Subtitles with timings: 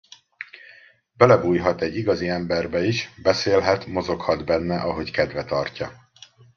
[1.17, 6.09] Belebújhat egy igazi emberbe is, beszélhet, mozoghat benne ahogy kedve tartja.